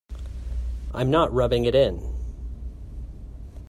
[0.95, 2.01] I'm not rubbing it in.